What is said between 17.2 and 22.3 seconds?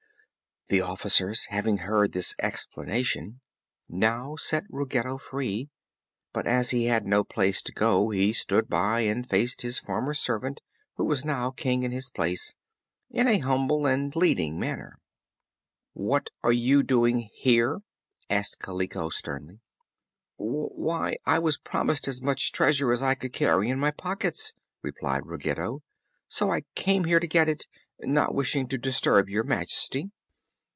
here?" asked Kaliko sternly. "Why, I was promised as